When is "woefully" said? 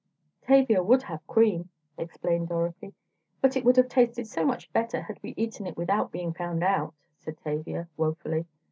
7.97-8.47